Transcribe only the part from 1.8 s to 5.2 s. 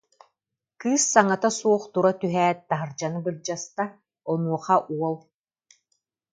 тура түһээт, таһырдьаны былдьаста, онуоха уол: